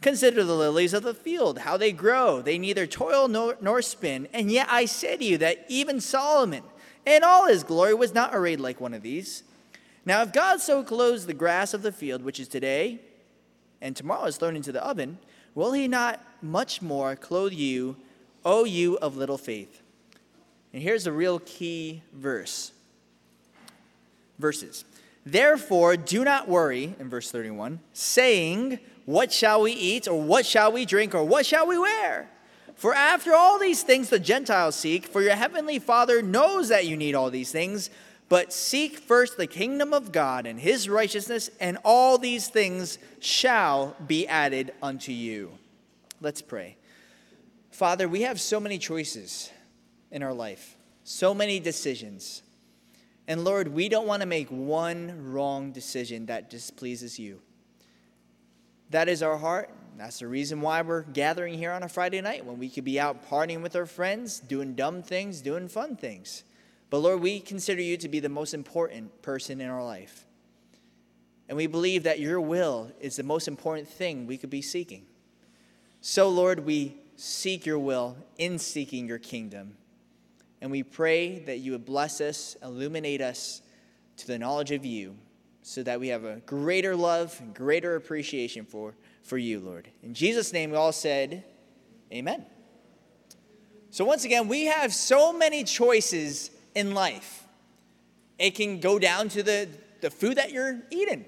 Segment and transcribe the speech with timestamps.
[0.00, 2.42] Consider the lilies of the field, how they grow.
[2.42, 4.28] They neither toil nor, nor spin.
[4.32, 6.62] And yet I say to you that even Solomon,
[7.04, 9.42] in all his glory, was not arrayed like one of these.
[10.04, 13.00] Now, if God so clothes the grass of the field, which is today
[13.80, 15.18] and tomorrow is thrown into the oven,
[15.54, 17.96] will he not much more clothe you,
[18.44, 19.82] O you of little faith?
[20.72, 22.72] And here's a real key verse.
[24.38, 24.84] Verses.
[25.24, 30.70] Therefore, do not worry, in verse 31, saying, what shall we eat, or what shall
[30.70, 32.28] we drink, or what shall we wear?
[32.74, 36.96] For after all these things the Gentiles seek, for your heavenly Father knows that you
[36.96, 37.88] need all these things.
[38.28, 43.94] But seek first the kingdom of God and his righteousness, and all these things shall
[44.04, 45.52] be added unto you.
[46.20, 46.76] Let's pray.
[47.70, 49.50] Father, we have so many choices
[50.10, 52.42] in our life, so many decisions.
[53.28, 57.40] And Lord, we don't want to make one wrong decision that displeases you.
[58.90, 59.70] That is our heart.
[59.96, 63.00] That's the reason why we're gathering here on a Friday night when we could be
[63.00, 66.44] out partying with our friends, doing dumb things, doing fun things.
[66.90, 70.26] But Lord, we consider you to be the most important person in our life.
[71.48, 75.06] And we believe that your will is the most important thing we could be seeking.
[76.00, 79.76] So, Lord, we seek your will in seeking your kingdom.
[80.60, 83.62] And we pray that you would bless us, illuminate us
[84.18, 85.16] to the knowledge of you
[85.68, 89.88] so that we have a greater love and greater appreciation for, for you, Lord.
[90.00, 91.42] In Jesus' name, we all said,
[92.12, 92.46] Amen.
[93.90, 97.48] So, once again, we have so many choices in life.
[98.38, 99.68] It can go down to the,
[100.02, 101.24] the food that you're eating.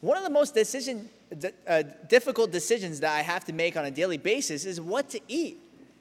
[0.00, 1.10] One of the most decision,
[1.68, 5.20] uh, difficult decisions that I have to make on a daily basis is what to
[5.28, 5.58] eat.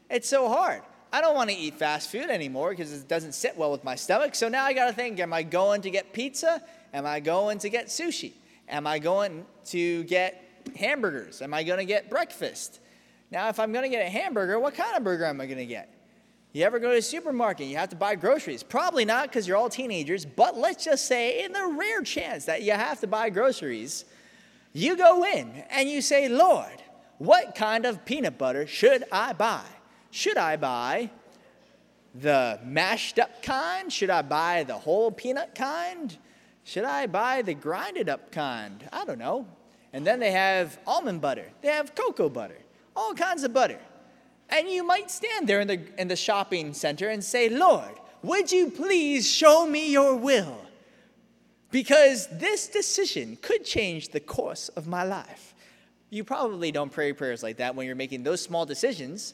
[0.10, 0.82] It's so hard.
[1.12, 3.96] I don't want to eat fast food anymore because it doesn't sit well with my
[3.96, 4.34] stomach.
[4.36, 6.64] So now I got to think am I going to get pizza?
[6.94, 8.34] Am I going to get sushi?
[8.68, 10.44] Am I going to get
[10.78, 11.42] hamburgers?
[11.42, 12.80] Am I going to get breakfast?
[13.32, 15.60] Now, if I'm going to get a hamburger, what kind of burger am I going
[15.60, 15.94] to get?
[16.52, 18.64] You ever go to a supermarket, you have to buy groceries?
[18.64, 22.64] Probably not because you're all teenagers, but let's just say, in the rare chance that
[22.64, 24.06] you have to buy groceries,
[24.74, 26.82] you go in and you say, Lord,
[27.20, 29.66] what kind of peanut butter should I buy?
[30.10, 31.12] Should I buy
[32.16, 33.94] the mashed up kind?
[33.94, 36.18] Should I buy the whole peanut kind?
[36.70, 38.88] Should I buy the grinded up kind?
[38.94, 39.48] I don't know.
[39.92, 42.60] And then they have almond butter, they have cocoa butter,
[42.96, 43.80] all kinds of butter.
[44.50, 47.90] And you might stand there in the, in the shopping center and say, Lord,
[48.22, 50.62] would you please show me your will?
[51.72, 55.56] Because this decision could change the course of my life.
[56.12, 59.34] You probably don't pray prayers like that when you're making those small decisions,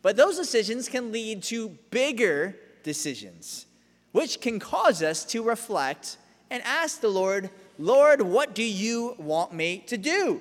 [0.00, 3.66] but those decisions can lead to bigger decisions,
[4.12, 6.16] which can cause us to reflect
[6.50, 10.40] and ask the Lord, Lord, what do you want me to do?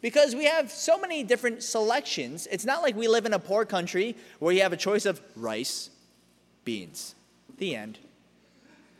[0.00, 2.48] Because we have so many different selections.
[2.50, 5.20] It's not like we live in a poor country where you have a choice of
[5.36, 5.90] rice,
[6.64, 7.14] beans.
[7.58, 7.98] The end.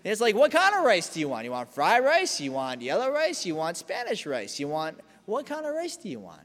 [0.05, 1.45] it's like, what kind of rice do you want?
[1.47, 2.41] You want fried rice?
[2.41, 3.47] You want yellow rice?
[3.47, 4.61] You want Spanish rice?
[4.61, 6.43] You want, what kind of rice do you want?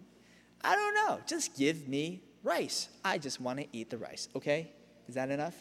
[0.64, 1.20] I don't know.
[1.28, 2.88] Just give me rice.
[3.04, 4.72] I just want to eat the rice, okay?
[5.09, 5.56] Is that enough?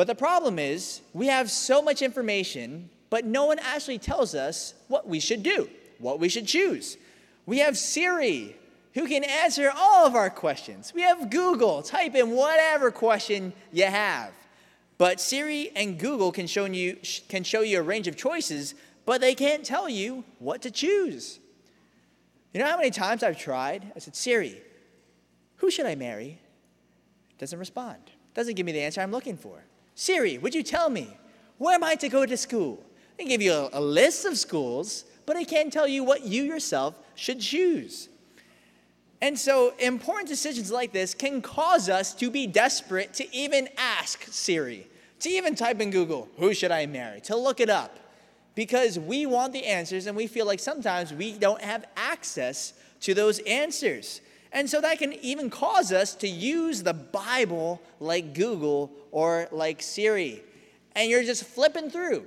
[0.00, 4.72] But the problem is, we have so much information, but no one actually tells us
[4.88, 5.68] what we should do,
[5.98, 6.96] what we should choose.
[7.44, 8.56] We have Siri,
[8.94, 10.94] who can answer all of our questions.
[10.94, 14.32] We have Google, type in whatever question you have.
[14.96, 16.96] But Siri and Google can show you,
[17.28, 18.74] can show you a range of choices,
[19.04, 21.40] but they can't tell you what to choose.
[22.54, 23.92] You know how many times I've tried?
[23.94, 24.62] I said, Siri,
[25.56, 26.40] who should I marry?
[27.36, 28.00] Doesn't respond.
[28.32, 29.62] Doesn't give me the answer I'm looking for.
[29.94, 31.16] Siri, would you tell me
[31.58, 32.82] where am I to go to school?
[33.18, 36.42] They give you a, a list of schools, but it can't tell you what you
[36.42, 38.08] yourself should choose.
[39.22, 44.24] And so, important decisions like this can cause us to be desperate to even ask
[44.30, 44.86] Siri,
[45.20, 47.98] to even type in Google, who should I marry, to look it up,
[48.54, 53.12] because we want the answers and we feel like sometimes we don't have access to
[53.12, 54.22] those answers.
[54.52, 59.80] And so that can even cause us to use the Bible like Google or like
[59.82, 60.42] Siri.
[60.96, 62.26] And you're just flipping through.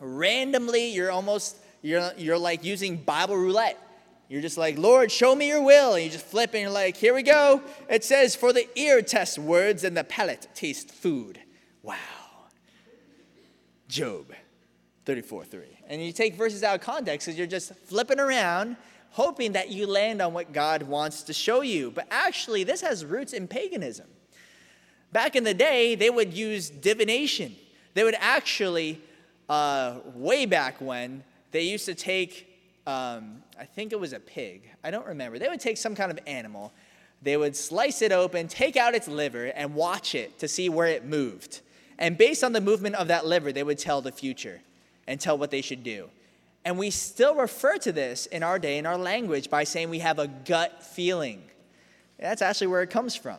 [0.00, 3.82] Randomly, you're almost, you're, you're like using Bible roulette.
[4.28, 5.94] You're just like, Lord, show me your will.
[5.94, 7.62] And you just flip and you're like, here we go.
[7.88, 11.38] It says, for the ear tests words and the palate tastes food.
[11.82, 11.96] Wow.
[13.88, 14.32] Job
[15.04, 15.62] 34 3.
[15.88, 18.76] And you take verses out of context because you're just flipping around,
[19.16, 21.90] hoping that you land on what God wants to show you.
[21.90, 24.06] But actually, this has roots in paganism.
[25.12, 27.56] Back in the day, they would use divination.
[27.94, 29.00] They would actually,
[29.48, 32.46] uh, way back when, they used to take
[32.86, 34.70] um, I think it was a pig.
[34.84, 35.38] I don't remember.
[35.38, 36.72] They would take some kind of animal,
[37.22, 40.86] they would slice it open, take out its liver, and watch it to see where
[40.86, 41.62] it moved.
[41.98, 44.60] And based on the movement of that liver, they would tell the future
[45.06, 46.10] and tell what they should do.
[46.66, 50.00] And we still refer to this in our day in our language by saying we
[50.00, 51.44] have a gut feeling.
[52.18, 53.36] That's actually where it comes from.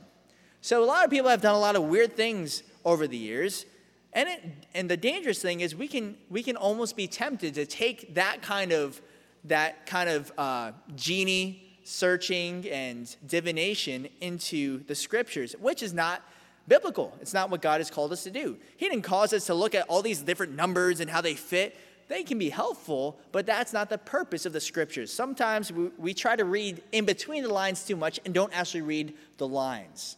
[0.61, 3.65] So a lot of people have done a lot of weird things over the years.
[4.13, 4.43] And, it,
[4.73, 8.41] and the dangerous thing is we can, we can almost be tempted to take that
[8.41, 9.01] kind of
[9.43, 16.21] that kind of uh, genie searching and divination into the scriptures, which is not
[16.67, 17.17] biblical.
[17.21, 18.57] It's not what God has called us to do.
[18.77, 21.75] He didn't cause us to look at all these different numbers and how they fit.
[22.07, 25.11] They can be helpful, but that's not the purpose of the scriptures.
[25.11, 28.81] Sometimes we, we try to read in between the lines too much and don't actually
[28.81, 30.15] read the lines.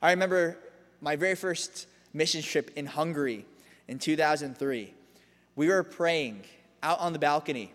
[0.00, 0.58] I remember
[1.00, 3.46] my very first mission trip in Hungary
[3.88, 4.94] in 2003.
[5.56, 6.42] We were praying
[6.82, 7.72] out on the balcony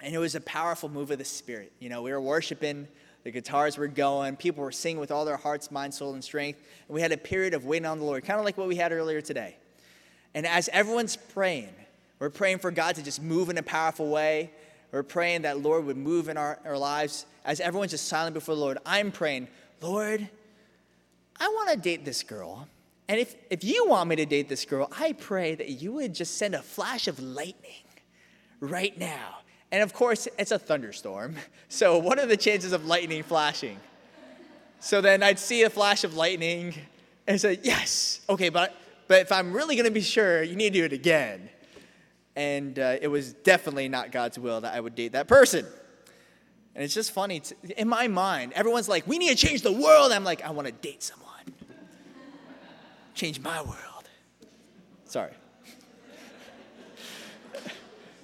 [0.00, 1.72] and it was a powerful move of the Spirit.
[1.80, 2.86] You know, we were worshiping,
[3.24, 6.60] the guitars were going, people were singing with all their hearts, mind, soul, and strength.
[6.86, 8.76] And we had a period of waiting on the Lord, kind of like what we
[8.76, 9.56] had earlier today.
[10.34, 11.74] And as everyone's praying,
[12.18, 14.50] we're praying for God to just move in a powerful way.
[14.92, 17.26] We're praying that Lord would move in our, our lives.
[17.44, 19.48] As everyone's just silent before the Lord, I'm praying,
[19.80, 20.28] Lord,
[21.38, 22.66] I want to date this girl.
[23.08, 26.14] And if, if you want me to date this girl, I pray that you would
[26.14, 27.84] just send a flash of lightning
[28.60, 29.38] right now
[29.70, 31.36] and of course, it's a thunderstorm.
[31.70, 33.78] So, what are the chances of lightning flashing?
[34.80, 36.72] So then I'd see a flash of lightning
[37.26, 38.74] and say, Yes, okay, but,
[39.06, 41.50] but if I'm really gonna be sure, you need to do it again.
[42.38, 45.66] And uh, it was definitely not God's will that I would date that person.
[46.72, 47.40] And it's just funny.
[47.40, 50.12] To, in my mind, everyone's like, We need to change the world.
[50.12, 51.52] I'm like, I wanna date someone,
[53.14, 54.08] change my world.
[55.04, 55.32] Sorry.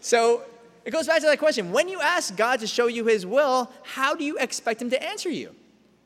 [0.01, 0.43] So
[0.85, 1.73] it goes back to that question.
[1.73, 5.03] When you ask God to show you his will, how do you expect him to
[5.03, 5.55] answer you?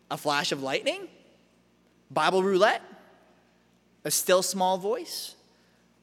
[0.09, 1.09] A flash of lightning?
[2.09, 2.81] Bible roulette?
[4.05, 5.35] A still small voice?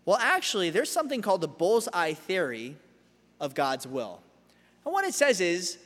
[0.06, 2.78] Well, actually, there's something called the bullseye theory
[3.40, 4.22] of God's will.
[4.86, 5.78] And what it says is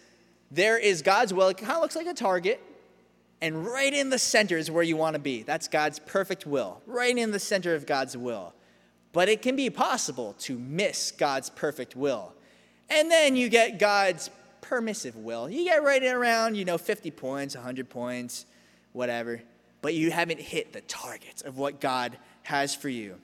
[0.52, 1.48] there is God's will.
[1.48, 2.62] It kind of looks like a target,
[3.42, 5.44] and right in the center is where you want to be.
[5.44, 8.54] That's God's perfect will, right in the center of God's will.
[9.14, 12.34] But it can be possible to miss God's perfect will.
[12.90, 14.30] And then you get God's
[14.62, 15.50] permissive will.
[15.50, 18.46] You get right around, you know, 50 points, 100 points,
[18.94, 19.42] whatever,
[19.82, 23.16] but you haven't hit the targets of what God has for you.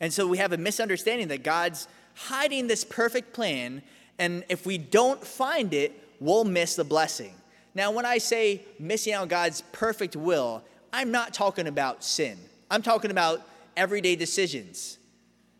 [0.00, 3.82] And so we have a misunderstanding that God's hiding this perfect plan,
[4.18, 7.34] and if we don't find it, we'll miss the blessing.
[7.74, 10.62] Now, when I say missing out God's perfect will,
[10.92, 12.38] I'm not talking about sin.
[12.70, 13.42] I'm talking about
[13.76, 14.98] everyday decisions.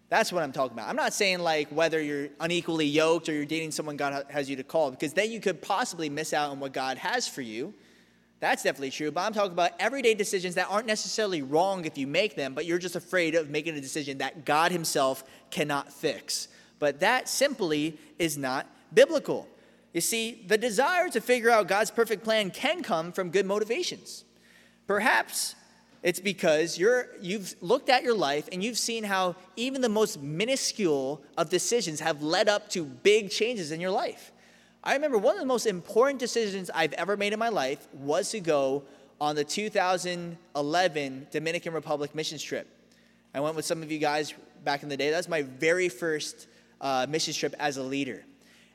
[0.09, 0.89] That's what I'm talking about.
[0.89, 4.57] I'm not saying like whether you're unequally yoked or you're dating someone God has you
[4.57, 7.73] to call, because then you could possibly miss out on what God has for you.
[8.41, 9.11] That's definitely true.
[9.11, 12.65] But I'm talking about everyday decisions that aren't necessarily wrong if you make them, but
[12.65, 16.49] you're just afraid of making a decision that God Himself cannot fix.
[16.79, 19.47] But that simply is not biblical.
[19.93, 24.25] You see, the desire to figure out God's perfect plan can come from good motivations.
[24.87, 25.55] Perhaps
[26.03, 30.23] it's because you're, you've looked at your life and you've seen how even the most
[30.23, 34.33] minuscule of decisions have led up to big changes in your life.
[34.83, 38.31] I remember one of the most important decisions I've ever made in my life was
[38.31, 38.83] to go
[39.21, 42.67] on the 2011 Dominican Republic missions trip.
[43.35, 44.33] I went with some of you guys
[44.65, 45.11] back in the day.
[45.11, 46.47] That's my very first
[46.81, 48.25] uh, missions trip as a leader.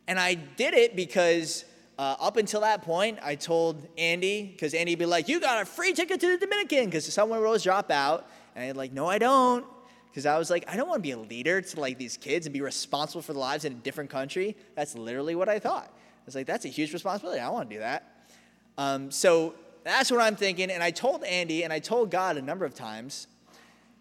[0.08, 1.66] And I did it because
[1.98, 5.62] uh, up until that point, I told Andy, because Andy would be like, You got
[5.62, 8.30] a free ticket to the Dominican, because someone would always drop out.
[8.56, 9.66] And I'd like, No, I don't.
[10.16, 12.46] Because I was like, I don't want to be a leader to like these kids
[12.46, 14.56] and be responsible for the lives in a different country.
[14.74, 15.90] That's literally what I thought.
[15.94, 17.42] I was like, That's a huge responsibility.
[17.42, 18.30] I don't want to do that.
[18.78, 20.72] Um, so that's what I'm thinking.
[20.72, 23.28] And I told Andy and I told God a number of times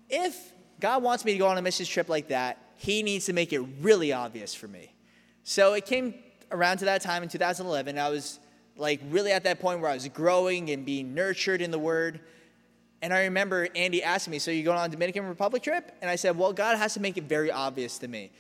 [0.09, 3.33] if God wants me to go on a mission trip like that, He needs to
[3.33, 4.95] make it really obvious for me.
[5.43, 6.15] So it came
[6.53, 8.39] around to that time in 2011, I was
[8.77, 12.21] like really at that point where I was growing and being nurtured in the Word.
[13.05, 15.95] And I remember Andy asking me, So you going on a Dominican Republic trip?
[16.01, 18.31] And I said, Well, God has to make it very obvious to me.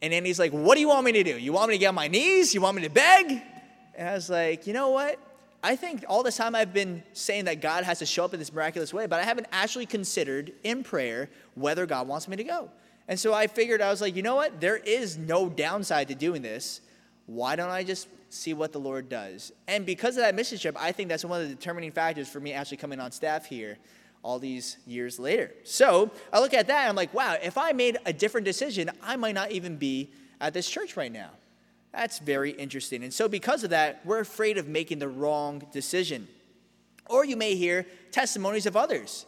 [0.00, 1.38] And Andy's like, What do you want me to do?
[1.38, 2.54] You want me to get on my knees?
[2.54, 3.42] You want me to beg?
[3.94, 5.18] And I was like, you know what?
[5.62, 8.38] I think all this time I've been saying that God has to show up in
[8.38, 12.44] this miraculous way, but I haven't actually considered in prayer whether God wants me to
[12.44, 12.70] go.
[13.08, 14.62] And so I figured, I was like, you know what?
[14.62, 16.80] There is no downside to doing this.
[17.26, 19.52] Why don't I just see what the Lord does?
[19.68, 22.40] And because of that mission trip, I think that's one of the determining factors for
[22.40, 23.76] me actually coming on staff here
[24.26, 25.52] all these years later.
[25.62, 28.90] So I look at that and I'm like, wow, if I made a different decision,
[29.00, 31.30] I might not even be at this church right now.
[31.92, 33.04] That's very interesting.
[33.04, 36.26] And so, because of that, we're afraid of making the wrong decision.
[37.08, 39.26] Or you may hear testimonies of others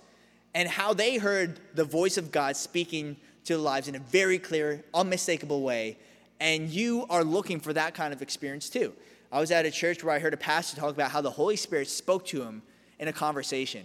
[0.52, 4.40] and how they heard the voice of God speaking to their lives in a very
[4.40, 5.96] clear, unmistakable way.
[6.40, 8.92] And you are looking for that kind of experience too.
[9.30, 11.56] I was at a church where I heard a pastor talk about how the Holy
[11.56, 12.62] Spirit spoke to him
[12.98, 13.84] in a conversation.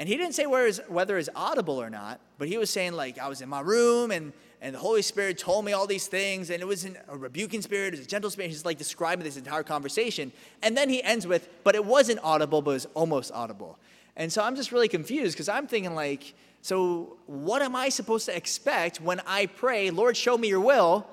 [0.00, 3.28] And he didn't say whether it's audible or not, but he was saying, like, I
[3.28, 6.60] was in my room and and the Holy Spirit told me all these things, and
[6.60, 8.50] it wasn't a rebuking spirit, it was a gentle spirit.
[8.50, 10.32] He's like describing this entire conversation.
[10.62, 13.78] And then he ends with, but it wasn't audible, but it was almost audible.
[14.16, 18.26] And so I'm just really confused because I'm thinking, like, so what am I supposed
[18.26, 21.06] to expect when I pray, Lord, show me your will,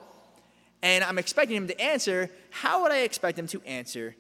[0.82, 2.30] and I'm expecting him to answer?
[2.50, 4.14] How would I expect him to answer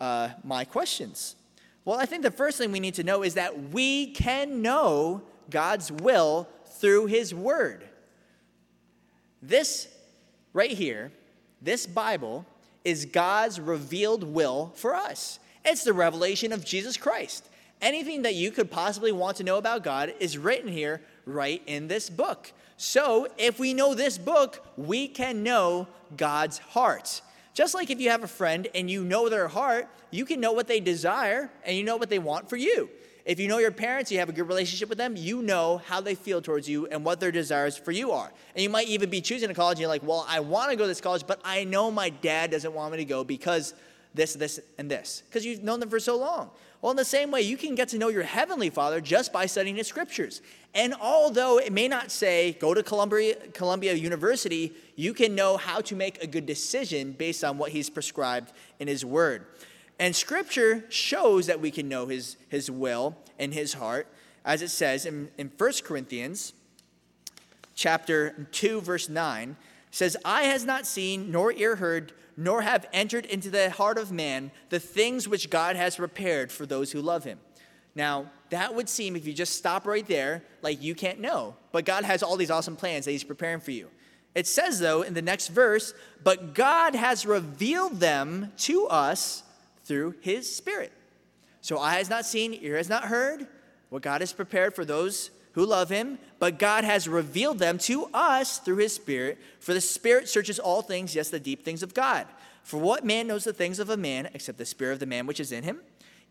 [0.00, 1.36] uh, my questions?
[1.86, 5.22] Well, I think the first thing we need to know is that we can know
[5.48, 7.88] God's will through his word.
[9.40, 9.86] This
[10.52, 11.12] right here,
[11.62, 12.44] this Bible,
[12.84, 15.38] is God's revealed will for us.
[15.64, 17.48] It's the revelation of Jesus Christ.
[17.80, 21.86] Anything that you could possibly want to know about God is written here right in
[21.86, 22.52] this book.
[22.76, 27.20] So, if we know this book, we can know God's heart.
[27.56, 30.52] Just like if you have a friend and you know their heart, you can know
[30.52, 32.90] what they desire and you know what they want for you.
[33.24, 36.02] If you know your parents, you have a good relationship with them, you know how
[36.02, 38.30] they feel towards you and what their desires for you are.
[38.54, 40.76] And you might even be choosing a college and you're like, well, I want to
[40.76, 43.72] go to this college, but I know my dad doesn't want me to go because
[44.12, 46.50] this, this, and this, because you've known them for so long.
[46.82, 49.46] Well, in the same way, you can get to know your heavenly Father just by
[49.46, 50.42] studying His scriptures.
[50.74, 55.80] And although it may not say go to Columbia, Columbia University, you can know how
[55.82, 59.46] to make a good decision based on what He's prescribed in His Word.
[59.98, 64.08] And scripture shows that we can know his, his will and his heart,
[64.44, 66.52] as it says in, in 1 Corinthians
[67.74, 69.56] chapter 2, verse 9,
[69.90, 74.12] says, Eye has not seen, nor ear heard, nor have entered into the heart of
[74.12, 77.38] man the things which God has prepared for those who love him.
[77.94, 81.56] Now, that would seem, if you just stop right there, like you can't know.
[81.72, 83.88] But God has all these awesome plans that He's preparing for you.
[84.34, 89.42] It says, though, in the next verse, but God has revealed them to us
[89.84, 90.92] through his spirit.
[91.62, 93.46] So eye has not seen, ear has not heard
[93.88, 98.10] what God has prepared for those who love him, but God has revealed them to
[98.12, 99.38] us through his spirit.
[99.58, 102.26] For the spirit searches all things, yes, the deep things of God.
[102.62, 105.26] For what man knows the things of a man except the spirit of the man
[105.26, 105.80] which is in him?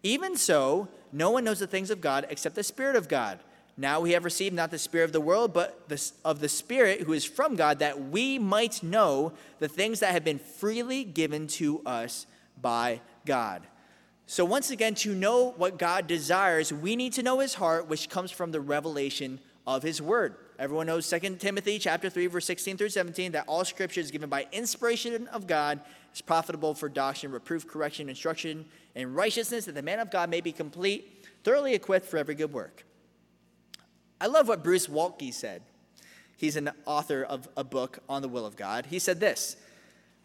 [0.03, 3.39] Even so, no one knows the things of God except the spirit of God.
[3.77, 7.01] Now we have received not the spirit of the world, but the, of the spirit
[7.01, 11.47] who is from God, that we might know the things that have been freely given
[11.47, 12.27] to us
[12.61, 13.63] by God.
[14.27, 18.09] So, once again, to know what God desires, we need to know his heart, which
[18.09, 20.35] comes from the revelation of his word.
[20.57, 24.29] Everyone knows 2 Timothy chapter 3, verse 16 through 17, that all scripture is given
[24.29, 25.79] by inspiration of God,
[26.13, 28.65] is profitable for doctrine, reproof, correction, instruction,
[28.95, 32.53] and righteousness, that the man of God may be complete, thoroughly equipped for every good
[32.53, 32.85] work.
[34.19, 35.61] I love what Bruce Waltke said.
[36.37, 38.87] He's an author of a book on the will of God.
[38.87, 39.57] He said this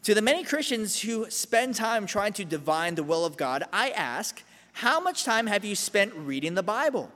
[0.02, 3.90] to the many Christians who spend time trying to divine the will of God, I
[3.90, 4.42] ask,
[4.72, 7.10] how much time have you spent reading the Bible?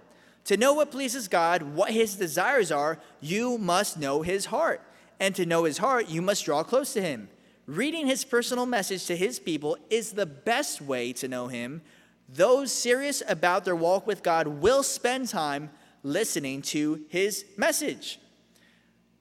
[0.47, 4.83] To know what pleases God, what his desires are, you must know his heart.
[5.19, 7.31] And to know his heart, you must draw close to him.
[7.67, 11.81] Reading his personal message to his people is the best way to know him.
[12.29, 15.71] Those serious about their walk with God will spend time
[16.03, 18.19] listening to his message.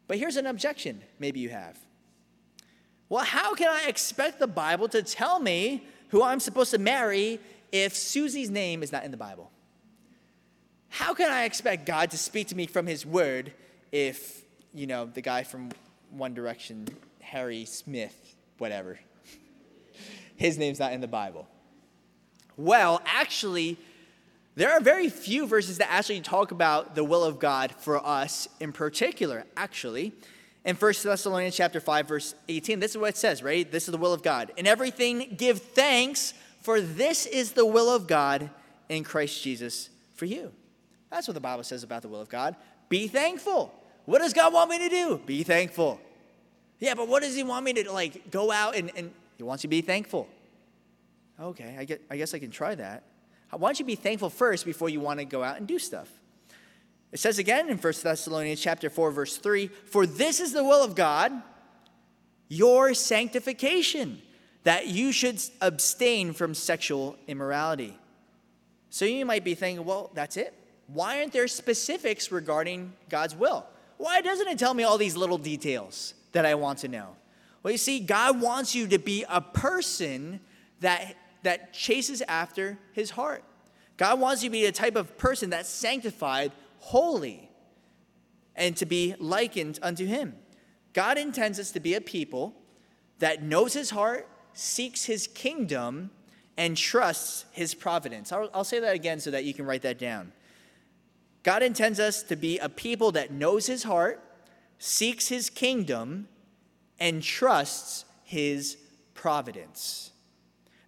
[0.07, 1.82] But here's an objection maybe you have.
[3.13, 7.39] Well, how can I expect the Bible to tell me who I'm supposed to marry
[7.71, 9.51] if Susie's name is not in the Bible?
[10.89, 13.53] How can I expect God to speak to me from His Word
[13.91, 14.43] if,
[14.73, 15.69] you know, the guy from
[16.09, 16.87] One Direction,
[17.21, 18.99] Harry Smith, whatever,
[20.35, 21.47] his name's not in the Bible?
[22.57, 23.77] Well, actually,
[24.55, 28.47] there are very few verses that actually talk about the will of God for us
[28.59, 30.13] in particular, actually.
[30.65, 33.69] In 1 Thessalonians chapter 5, verse 18, this is what it says, right?
[33.69, 34.51] This is the will of God.
[34.55, 38.49] In everything, give thanks, for this is the will of God
[38.87, 40.53] in Christ Jesus for you.
[41.11, 42.55] That's what the Bible says about the will of God.
[42.87, 43.73] Be thankful.
[44.05, 45.21] What does God want me to do?
[45.25, 45.99] Be thankful.
[46.79, 49.63] Yeah, but what does He want me to like go out and, and He wants
[49.63, 50.27] you to be thankful.
[51.39, 53.03] Okay, I, get, I guess I can try that.
[53.51, 56.09] Why don't you be thankful first before you want to go out and do stuff?
[57.13, 60.83] It says again in 1 Thessalonians chapter 4 verse 3, "For this is the will
[60.83, 61.43] of God,
[62.47, 64.21] your sanctification,
[64.63, 67.99] that you should abstain from sexual immorality."
[68.89, 70.55] So you might be thinking, "Well, that's it.
[70.87, 73.67] Why aren't there specifics regarding God's will?
[73.97, 77.15] Why doesn't it tell me all these little details that I want to know?"
[77.61, 80.39] Well, you see, God wants you to be a person
[80.79, 83.43] that that chases after his heart.
[83.97, 86.51] God wants you to be a type of person that's sanctified,
[86.83, 87.49] holy,
[88.55, 90.35] and to be likened unto him.
[90.91, 92.53] God intends us to be a people
[93.19, 96.11] that knows his heart, seeks his kingdom,
[96.57, 98.31] and trusts his providence.
[98.33, 100.33] I'll, I'll, say that again so that you can write that down.
[101.41, 104.21] God intends us to be a people that knows his heart,
[104.77, 106.27] seeks his kingdom,
[106.99, 108.77] and trusts his
[109.13, 110.11] providence.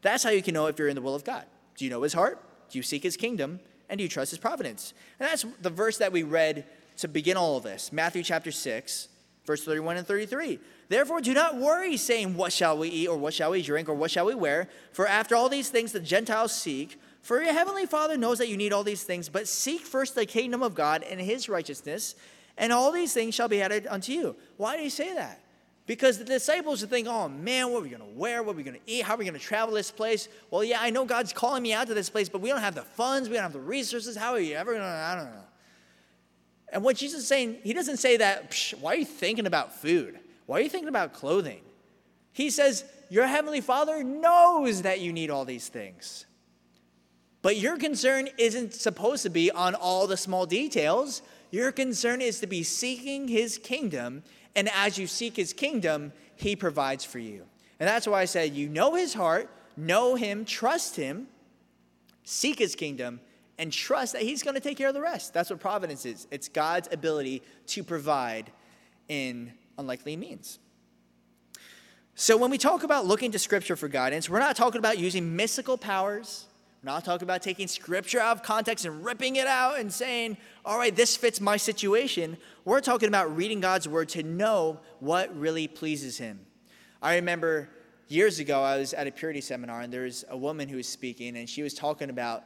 [0.02, 1.46] That's how you can know if you're in the will of God.
[1.78, 2.44] Do you know his heart?
[2.70, 3.62] Do you seek his kingdom?
[3.90, 4.94] And do you trust his providence?
[5.20, 6.66] And that's the verse that we read
[6.98, 9.08] to begin all of this Matthew chapter 6,
[9.46, 10.60] verse 31 and 33.
[10.88, 13.94] Therefore, do not worry, saying, What shall we eat, or what shall we drink, or
[13.94, 14.70] what shall we wear?
[14.92, 17.00] For after all these things the Gentiles seek.
[17.22, 20.28] For your heavenly Father knows that you need all these things, but seek first the
[20.28, 22.14] kingdom of God and his righteousness,
[22.56, 24.36] and all these things shall be added unto you.
[24.58, 25.42] Why do you say that?
[25.88, 28.42] Because the disciples would think, oh man, what are we going to wear?
[28.42, 29.04] What are we going to eat?
[29.04, 30.28] How are we going to travel this place?
[30.50, 32.74] Well, yeah, I know God's calling me out to this place, but we don't have
[32.74, 33.30] the funds.
[33.30, 34.18] We don't have the resources.
[34.18, 34.88] How are you ever going to?
[34.88, 35.44] I don't know.
[36.74, 40.20] And what Jesus is saying, he doesn't say that, why are you thinking about food?
[40.48, 41.62] Why are you thinking about clothing?
[42.34, 46.26] He says, your heavenly Father knows that you need all these things.
[47.44, 51.22] But your concern isn't supposed to be on all the small details.
[51.52, 54.24] Your concern is to be seeking his kingdom
[54.56, 57.44] and as you seek his kingdom, he provides for you.
[57.80, 61.28] And that's why I said, you know his heart, know him, trust him,
[62.24, 63.20] seek his kingdom,
[63.58, 65.34] and trust that he's going to take care of the rest.
[65.34, 68.52] That's what providence is it's God's ability to provide
[69.08, 70.60] in unlikely means.
[72.16, 75.36] So when we talk about looking to scripture for guidance, we're not talking about using
[75.36, 76.46] mystical powers
[76.86, 80.78] not talking about taking scripture out of context and ripping it out and saying, all
[80.78, 82.38] right, this fits my situation.
[82.64, 86.40] We're talking about reading God's word to know what really pleases Him.
[87.02, 87.70] I remember
[88.08, 90.88] years ago, I was at a purity seminar, and there was a woman who was
[90.88, 92.44] speaking, and she was talking about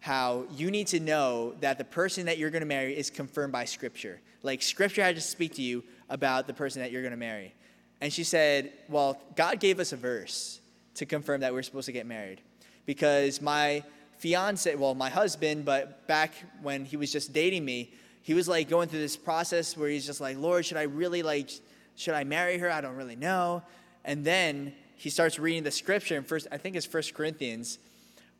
[0.00, 3.52] how you need to know that the person that you're going to marry is confirmed
[3.52, 4.20] by scripture.
[4.42, 7.54] Like, scripture had to speak to you about the person that you're going to marry.
[8.00, 10.60] And she said, Well, God gave us a verse
[10.94, 12.40] to confirm that we're supposed to get married
[12.86, 13.82] because my
[14.18, 17.92] fiance, well, my husband, but back when he was just dating me,
[18.22, 21.22] he was like going through this process where he's just like, Lord, should I really
[21.22, 21.50] like,
[21.96, 22.70] should I marry her?
[22.70, 23.62] I don't really know.
[24.04, 27.78] And then he starts reading the scripture in first, I think it's First Corinthians,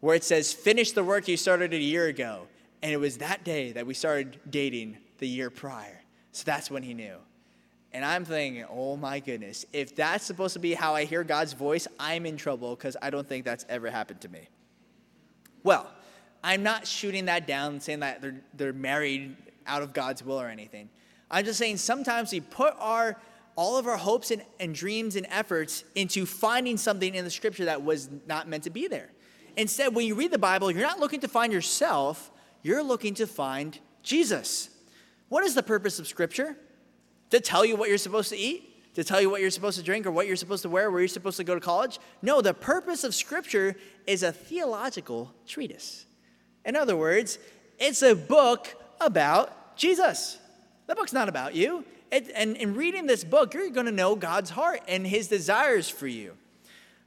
[0.00, 2.46] where it says, finish the work you started a year ago.
[2.82, 6.00] And it was that day that we started dating the year prior.
[6.32, 7.16] So that's when he knew.
[7.94, 11.52] And I'm thinking, oh my goodness, if that's supposed to be how I hear God's
[11.52, 14.48] voice, I'm in trouble because I don't think that's ever happened to me.
[15.62, 15.86] Well,
[16.42, 20.48] I'm not shooting that down saying that they're, they're married out of God's will or
[20.48, 20.88] anything.
[21.30, 23.16] I'm just saying sometimes we put our
[23.54, 27.66] all of our hopes and, and dreams and efforts into finding something in the scripture
[27.66, 29.10] that was not meant to be there.
[29.56, 32.30] Instead, when you read the Bible, you're not looking to find yourself,
[32.62, 34.70] you're looking to find Jesus.
[35.28, 36.56] What is the purpose of scripture?
[37.32, 39.82] To tell you what you're supposed to eat, to tell you what you're supposed to
[39.82, 41.98] drink, or what you're supposed to wear, where you're supposed to go to college.
[42.20, 43.74] No, the purpose of Scripture
[44.06, 46.04] is a theological treatise.
[46.66, 47.38] In other words,
[47.78, 48.68] it's a book
[49.00, 50.38] about Jesus.
[50.86, 51.86] The book's not about you.
[52.10, 55.88] It, and in reading this book, you're going to know God's heart and his desires
[55.88, 56.34] for you.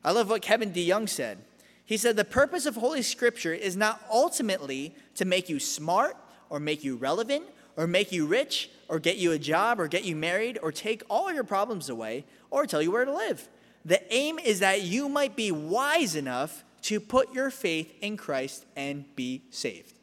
[0.04, 1.38] I love what Kevin DeYoung said.
[1.86, 6.18] He said, The purpose of Holy Scripture is not ultimately to make you smart
[6.50, 7.44] or make you relevant
[7.78, 11.04] or make you rich or get you a job or get you married or take
[11.10, 13.48] all your problems away or tell you where to live.
[13.84, 18.66] The aim is that you might be wise enough to put your faith in Christ
[18.76, 19.94] and be saved.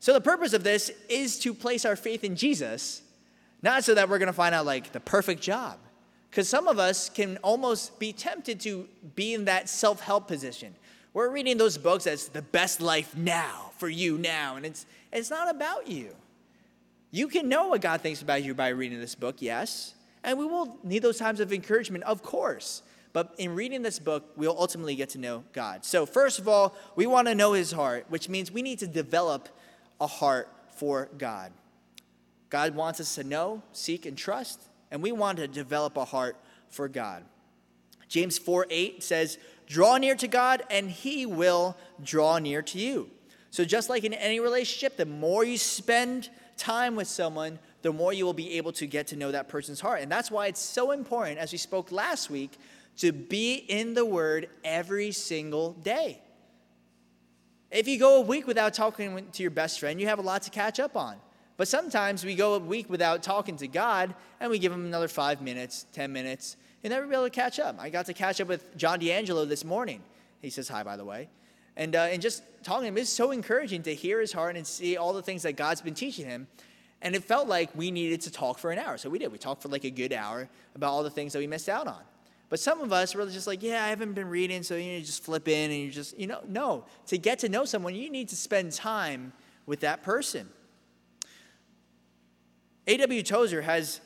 [0.00, 3.02] So, the purpose of this is to place our faith in Jesus,
[3.62, 5.78] not so that we're going to find out like the perfect job.
[6.30, 10.74] Because some of us can almost be tempted to be in that self help position.
[11.14, 15.30] We're reading those books that's the best life now for you now, and it's, it's
[15.30, 16.14] not about you.
[17.16, 19.94] You can know what God thinks about you by reading this book, yes.
[20.22, 22.82] And we will need those times of encouragement, of course.
[23.14, 25.82] But in reading this book, we'll ultimately get to know God.
[25.82, 28.86] So, first of all, we want to know his heart, which means we need to
[28.86, 29.48] develop
[29.98, 31.52] a heart for God.
[32.50, 36.36] God wants us to know, seek, and trust, and we want to develop a heart
[36.68, 37.24] for God.
[38.08, 43.08] James 4 8 says, draw near to God, and He will draw near to you.
[43.50, 48.12] So, just like in any relationship, the more you spend time with someone, the more
[48.12, 50.02] you will be able to get to know that person's heart.
[50.02, 52.52] And that's why it's so important, as we spoke last week,
[52.98, 56.20] to be in the Word every single day.
[57.70, 60.42] If you go a week without talking to your best friend, you have a lot
[60.42, 61.16] to catch up on.
[61.56, 65.08] But sometimes we go a week without talking to God and we give him another
[65.08, 67.76] five minutes, 10 minutes, and never be able to catch up.
[67.78, 70.02] I got to catch up with John D'Angelo this morning.
[70.40, 71.28] He says hi, by the way.
[71.76, 74.66] And, uh, and just talking to him is so encouraging to hear his heart and
[74.66, 76.46] see all the things that God's been teaching him.
[77.02, 78.96] And it felt like we needed to talk for an hour.
[78.96, 79.30] So we did.
[79.30, 81.86] We talked for like a good hour about all the things that we missed out
[81.86, 82.02] on.
[82.48, 85.24] But some of us were just like, yeah, I haven't been reading, so you, just
[85.24, 86.84] flip in and you just, you know, no.
[87.06, 89.32] To get to know someone, you need to spend time
[89.66, 90.48] with that person.
[92.86, 93.22] A.W.
[93.24, 94.00] Tozer has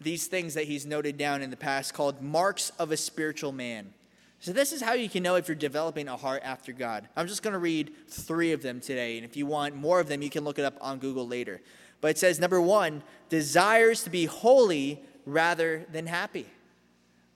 [0.00, 3.94] these things that he's noted down in the past called marks of a spiritual man.
[4.40, 7.08] So, this is how you can know if you're developing a heart after God.
[7.16, 9.16] I'm just going to read three of them today.
[9.16, 11.60] And if you want more of them, you can look it up on Google later.
[12.00, 16.46] But it says number one, desires to be holy rather than happy.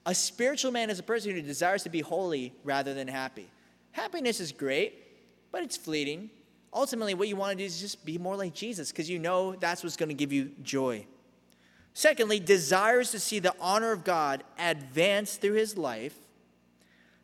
[0.07, 3.49] A spiritual man is a person who desires to be holy rather than happy.
[3.93, 4.95] Happiness is great,
[5.51, 6.31] but it's fleeting.
[6.75, 9.55] Ultimately, what you want to do is just be more like Jesus because you know
[9.57, 11.07] that's what's going to give you joy.
[11.95, 16.17] Secondly, desires to see the honor of God advance through his life.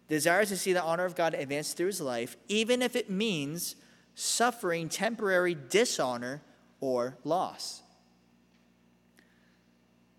[0.08, 3.76] Desires to see the honor of God advance through his life, even if it means
[4.14, 6.42] suffering temporary dishonor
[6.80, 7.82] or loss.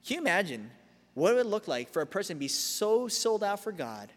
[0.06, 0.71] Can you imagine
[1.13, 4.10] what it would look like for a person to be so sold out for God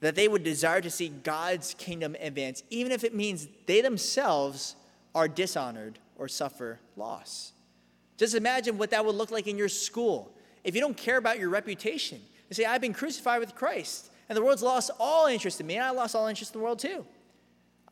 [0.00, 4.76] that they would desire to see God's kingdom advance, even if it means they themselves
[5.14, 7.52] are dishonored or suffer loss.
[8.18, 10.32] Just imagine what that would look like in your school.
[10.64, 14.36] If you don't care about your reputation, you say, I've been crucified with Christ, and
[14.36, 16.78] the world's lost all interest in me, and I lost all interest in the world
[16.78, 17.04] too.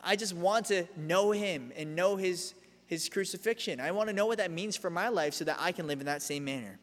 [0.03, 2.55] I just want to know him and know his,
[2.87, 3.81] his crucifixion.
[3.81, 6.01] I want to know what that means for my life so that I can live
[6.01, 6.79] in that same manner.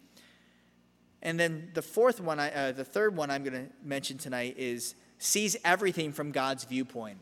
[1.21, 4.55] And then the fourth one, I, uh, the third one I'm going to mention tonight
[4.57, 7.19] is sees everything from God's viewpoint.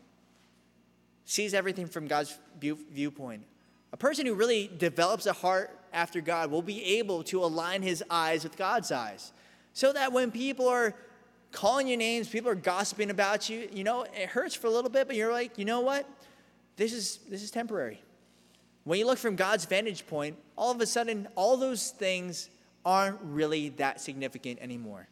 [1.26, 3.44] Sees everything from God's view, viewpoint.
[3.92, 8.02] A person who really develops a heart after God will be able to align his
[8.08, 9.32] eyes with God's eyes.
[9.74, 10.94] So that when people are
[11.52, 14.90] calling your names, people are gossiping about you, you know, it hurts for a little
[14.90, 16.08] bit, but you're like, you know what?
[16.76, 18.00] This is this is temporary.
[18.84, 22.48] When you look from God's vantage point, all of a sudden all those things
[22.84, 25.06] aren't really that significant anymore.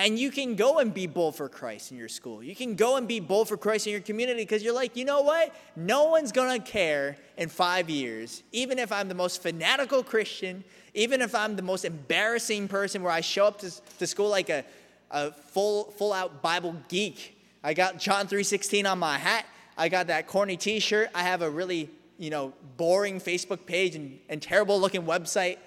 [0.00, 2.40] And you can go and be bold for Christ in your school.
[2.40, 5.04] You can go and be bold for Christ in your community because you're like, you
[5.04, 5.52] know what?
[5.74, 10.62] No one's going to care in five years, even if I'm the most fanatical Christian,
[10.94, 14.50] even if I'm the most embarrassing person where I show up to, to school like
[14.50, 14.64] a,
[15.10, 17.40] a full, full out Bible geek.
[17.62, 19.46] I got John 3.16 on my hat.
[19.76, 21.10] I got that corny t-shirt.
[21.14, 25.58] I have a really, you know, boring Facebook page and, and terrible looking website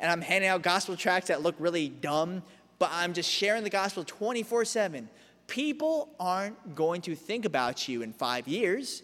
[0.00, 2.42] and I'm handing out gospel tracts that look really dumb,
[2.78, 5.08] but I'm just sharing the gospel 24 7.
[5.46, 9.02] People aren't going to think about you in five years.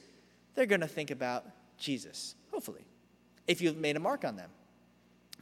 [0.54, 1.44] They're going to think about
[1.76, 2.86] Jesus, hopefully,
[3.46, 4.50] if you've made a mark on them.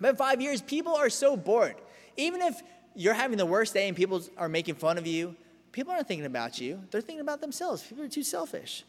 [0.01, 1.77] But in five years, people are so bored.
[2.17, 2.61] Even if
[2.95, 5.35] you're having the worst day and people are making fun of you,
[5.73, 6.81] people aren't thinking about you.
[6.91, 7.83] They're thinking about themselves.
[7.83, 8.85] People are too selfish.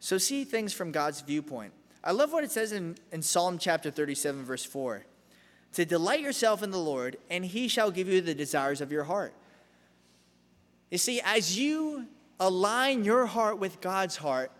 [0.00, 1.72] So see things from God's viewpoint.
[2.02, 5.04] I love what it says in, in Psalm chapter 37, verse 4
[5.74, 9.04] to delight yourself in the Lord, and he shall give you the desires of your
[9.04, 9.34] heart.
[10.90, 12.06] You see, as you
[12.38, 14.52] align your heart with God's heart,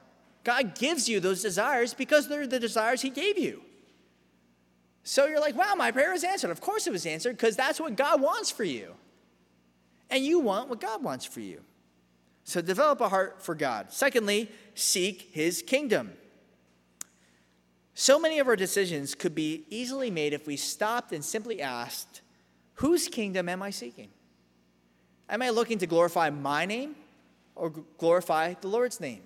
[0.42, 3.62] God gives you those desires because they're the desires he gave you.
[5.04, 6.50] So you're like, wow, my prayer was answered.
[6.50, 8.94] Of course it was answered because that's what God wants for you.
[10.10, 11.60] And you want what God wants for you.
[12.42, 13.92] So develop a heart for God.
[13.92, 16.12] Secondly, seek his kingdom.
[17.94, 22.22] So many of our decisions could be easily made if we stopped and simply asked,
[22.78, 24.08] Whose kingdom am I seeking?
[25.28, 26.96] Am I looking to glorify my name
[27.54, 29.22] or glorify the Lord's name?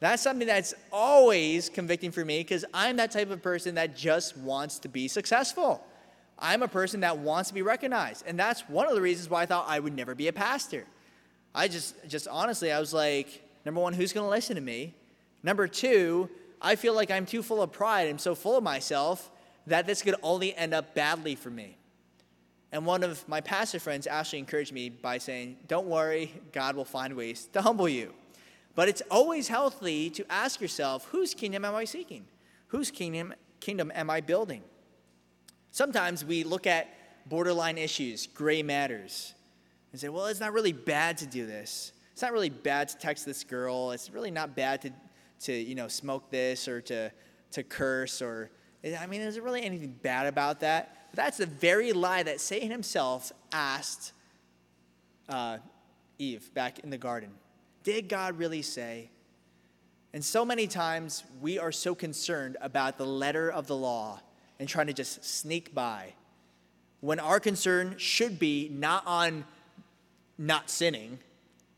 [0.00, 4.36] That's something that's always convicting for me because I'm that type of person that just
[4.36, 5.84] wants to be successful.
[6.38, 8.24] I'm a person that wants to be recognized.
[8.26, 10.86] And that's one of the reasons why I thought I would never be a pastor.
[11.54, 14.94] I just, just honestly, I was like, number one, who's going to listen to me?
[15.42, 16.30] Number two,
[16.62, 18.08] I feel like I'm too full of pride.
[18.08, 19.30] I'm so full of myself
[19.66, 21.76] that this could only end up badly for me.
[22.72, 26.84] And one of my pastor friends actually encouraged me by saying, Don't worry, God will
[26.84, 28.14] find ways to humble you.
[28.80, 32.24] But it's always healthy to ask yourself, Whose kingdom am I seeking?
[32.68, 34.62] Whose kingdom, kingdom am I building?
[35.70, 36.88] Sometimes we look at
[37.28, 39.34] borderline issues, gray matters,
[39.92, 41.92] and say, Well, it's not really bad to do this.
[42.12, 43.90] it's not really bad to text this girl.
[43.90, 44.92] It's really not bad to,
[45.40, 47.12] to you know, smoke this or to,
[47.50, 48.50] to curse or,
[48.98, 51.08] I mean, is there really anything bad about that?
[51.10, 54.14] But that's the very lie that Satan himself asked
[55.28, 55.58] uh,
[56.18, 57.32] Eve back in the garden.
[57.82, 59.10] Did God really say?
[60.12, 64.20] And so many times we are so concerned about the letter of the law
[64.58, 66.14] and trying to just sneak by
[67.00, 69.44] when our concern should be not on
[70.38, 71.18] not sinning,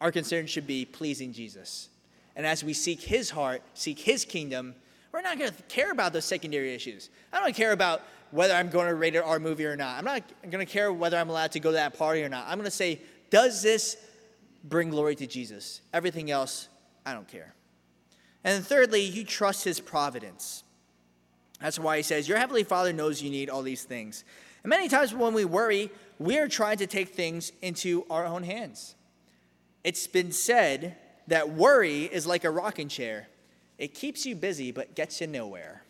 [0.01, 1.89] our concern should be pleasing Jesus.
[2.35, 4.75] And as we seek his heart, seek his kingdom,
[5.13, 7.11] we're not going to care about those secondary issues.
[7.33, 9.99] I don't care about whether I'm going to rate it R movie or not.
[9.99, 12.47] I'm not going to care whether I'm allowed to go to that party or not.
[12.49, 13.97] I'm going to say, does this
[14.65, 15.81] bring glory to Jesus?
[15.93, 16.69] Everything else,
[17.05, 17.55] I don't care.
[18.45, 20.65] And thirdly, you trust his providence.
[21.61, 24.25] That's why he says, Your heavenly Father knows you need all these things.
[24.63, 28.43] And many times when we worry, we are trying to take things into our own
[28.43, 28.95] hands.
[29.85, 30.97] It's been said
[31.29, 33.29] that worry is like a rocking chair.
[33.79, 35.83] It keeps you busy but gets you nowhere.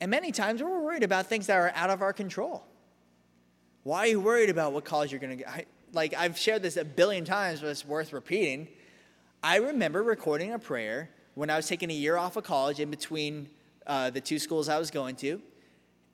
[0.00, 2.64] And many times we're worried about things that are out of our control.
[3.82, 5.66] Why are you worried about what college you're going to get?
[5.92, 8.68] Like I've shared this a billion times, but it's worth repeating.
[9.42, 12.90] I remember recording a prayer when I was taking a year off of college in
[12.90, 13.48] between
[13.86, 15.40] uh, the two schools I was going to.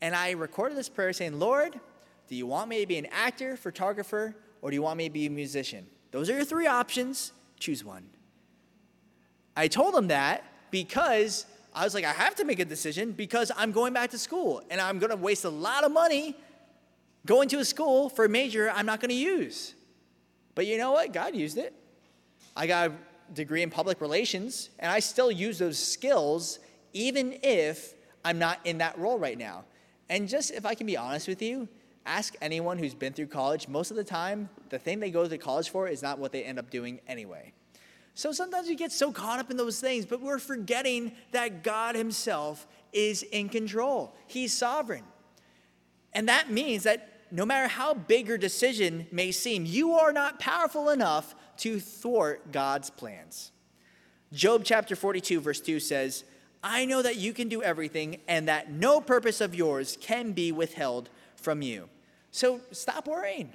[0.01, 1.79] And I recorded this prayer saying, Lord,
[2.29, 5.13] do you want me to be an actor, photographer, or do you want me to
[5.13, 5.87] be a musician?
[6.11, 7.33] Those are your three options.
[7.59, 8.05] Choose one.
[9.57, 13.51] I told him that because I was like, I have to make a decision because
[13.57, 16.37] I'm going back to school and I'm going to waste a lot of money
[17.27, 19.75] going to a school for a major I'm not going to use.
[20.55, 21.13] But you know what?
[21.13, 21.75] God used it.
[22.57, 22.95] I got a
[23.33, 26.59] degree in public relations and I still use those skills
[26.93, 29.65] even if I'm not in that role right now.
[30.09, 31.69] And just if I can be honest with you,
[32.05, 35.39] ask anyone who's been through college, most of the time, the thing they go to
[35.39, 37.53] college for is not what they end up doing anyway.
[38.15, 41.95] So sometimes we get so caught up in those things, but we're forgetting that God
[41.95, 44.15] Himself is in control.
[44.27, 45.05] He's sovereign.
[46.13, 50.39] And that means that no matter how big your decision may seem, you are not
[50.39, 53.53] powerful enough to thwart God's plans.
[54.35, 56.25] Job chapter 42, verse 2 says,
[56.63, 60.53] I know that you can do everything and that no purpose of yours can be
[60.53, 61.89] withheld from you.
[62.31, 63.51] So stop worrying.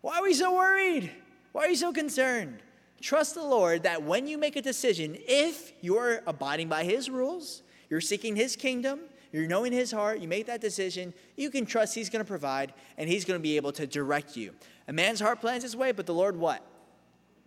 [0.00, 1.10] Why are we so worried?
[1.52, 2.58] Why are you so concerned?
[3.02, 7.62] Trust the Lord that when you make a decision, if you're abiding by His rules,
[7.90, 9.00] you're seeking His kingdom,
[9.32, 12.72] you're knowing His heart, you make that decision, you can trust He's going to provide
[12.98, 14.52] and He's going to be able to direct you.
[14.90, 16.66] A man's heart plans his way, but the Lord what?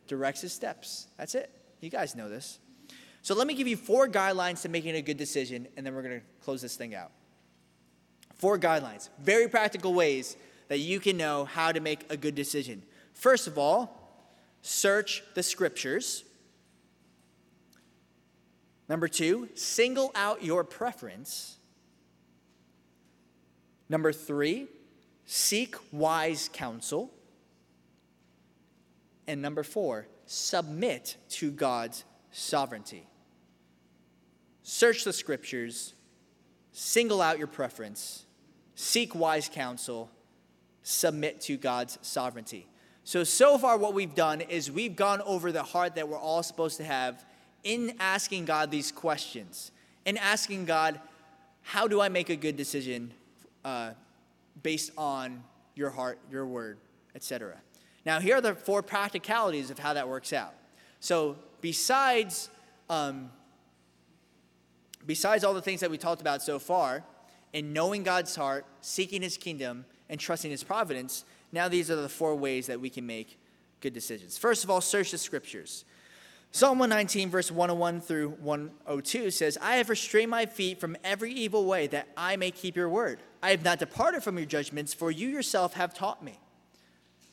[0.07, 1.07] Directs his steps.
[1.17, 1.51] That's it.
[1.81, 2.59] You guys know this.
[3.21, 6.03] So let me give you four guidelines to making a good decision, and then we're
[6.03, 7.11] going to close this thing out.
[8.35, 10.37] Four guidelines, very practical ways
[10.69, 12.81] that you can know how to make a good decision.
[13.11, 14.25] First of all,
[14.61, 16.23] search the scriptures.
[18.87, 21.57] Number two, single out your preference.
[23.93, 24.69] Number three,
[25.27, 27.12] seek wise counsel.
[29.27, 33.06] And number four, submit to God's sovereignty.
[34.63, 35.93] Search the scriptures,
[36.71, 38.25] single out your preference,
[38.73, 40.10] seek wise counsel,
[40.82, 42.65] submit to God's sovereignty.
[43.03, 46.41] So, so far, what we've done is we've gone over the heart that we're all
[46.41, 47.23] supposed to have
[47.63, 49.71] in asking God these questions,
[50.03, 50.99] in asking God,
[51.62, 53.13] how do I make a good decision
[53.63, 53.91] uh,
[54.62, 55.43] based on
[55.76, 56.78] your heart, your word,
[57.15, 57.58] etc.
[58.06, 60.54] Now, here are the four practicalities of how that works out.
[60.99, 62.49] So, besides
[62.89, 63.30] um,
[65.06, 67.04] besides all the things that we talked about so far,
[67.52, 72.10] in knowing God's heart, seeking his kingdom, and trusting his providence, now these are the
[72.10, 73.39] four ways that we can make
[73.80, 74.38] good decisions.
[74.38, 75.86] First of all, search the scriptures.
[76.55, 81.65] Psalm 119, verse 101 through 102 says, I have restrained my feet from every evil
[81.65, 83.21] way that I may keep your word.
[83.41, 86.37] I have not departed from your judgments, for you yourself have taught me.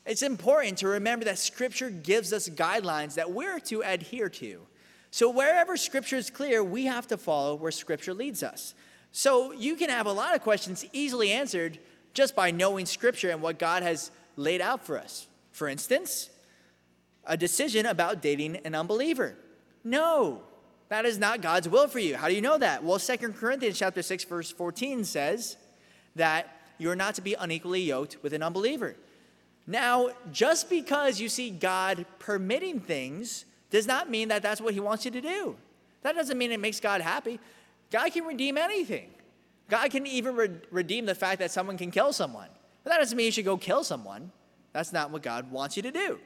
[0.06, 4.62] It's important to remember that scripture gives us guidelines that we're to adhere to.
[5.10, 8.74] So, wherever scripture is clear, we have to follow where scripture leads us.
[9.12, 11.78] So, you can have a lot of questions easily answered
[12.14, 15.26] just by knowing scripture and what God has laid out for us.
[15.52, 16.30] For instance,
[17.30, 19.36] a decision about dating an unbeliever.
[19.84, 20.42] No,
[20.88, 22.16] that is not God's will for you.
[22.16, 22.82] How do you know that?
[22.82, 25.56] Well, 2 Corinthians chapter 6 verse 14 says
[26.16, 28.96] that you are not to be unequally yoked with an unbeliever.
[29.64, 34.80] Now, just because you see God permitting things does not mean that that's what he
[34.80, 35.56] wants you to do.
[36.02, 37.38] That doesn't mean it makes God happy.
[37.92, 39.08] God can redeem anything.
[39.68, 42.48] God can even re- redeem the fact that someone can kill someone.
[42.82, 44.32] But that doesn't mean you should go kill someone.
[44.72, 46.18] That's not what God wants you to do.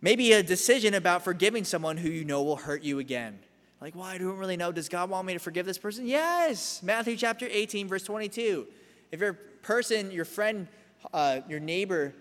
[0.00, 3.38] Maybe a decision about forgiving someone who you know will hurt you again.
[3.80, 4.72] Like, well, I don't really know.
[4.72, 6.06] Does God want me to forgive this person?
[6.06, 6.82] Yes.
[6.82, 8.66] Matthew chapter 18, verse 22.
[9.12, 10.68] If your person, your friend,
[11.12, 12.14] uh, your neighbor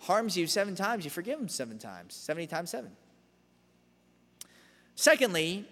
[0.00, 2.90] harms you seven times, you forgive him seven times, 70 times seven.
[4.94, 5.66] Secondly,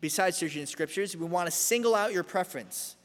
[0.00, 2.96] besides searching the scriptures, we want to single out your preference.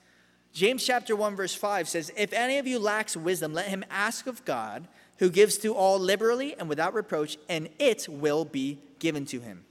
[0.53, 4.27] James chapter 1 verse 5 says, "If any of you lacks wisdom, let him ask
[4.27, 4.87] of God,
[5.19, 9.63] who gives to all liberally and without reproach, and it will be given to him."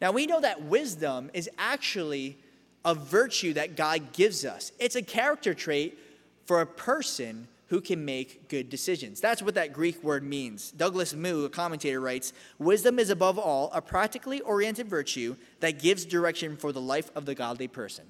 [0.00, 2.38] Now we know that wisdom is actually
[2.84, 4.72] a virtue that God gives us.
[4.78, 5.98] It's a character trait
[6.46, 9.20] for a person who can make good decisions.
[9.20, 10.70] That's what that Greek word means.
[10.70, 16.04] Douglas Moo, a commentator, writes Wisdom is above all a practically oriented virtue that gives
[16.04, 18.06] direction for the life of the godly person.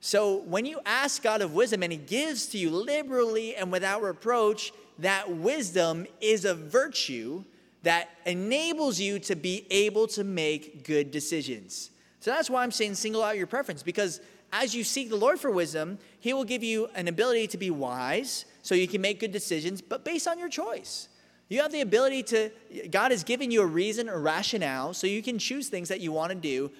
[0.00, 4.02] So when you ask God of wisdom and He gives to you liberally and without
[4.02, 7.44] reproach, that wisdom is a virtue
[7.82, 11.90] that enables you to be able to make good decisions.
[12.20, 14.20] So that's why I'm saying single out your preference because
[14.52, 17.70] as you seek the Lord for wisdom, He will give you an ability to be
[17.70, 21.08] wise so you can make good decisions, but based on your choice.
[21.48, 22.50] You have the ability to,
[22.90, 26.12] God has given you a reason, a rationale, so you can choose things that you
[26.12, 26.70] want to do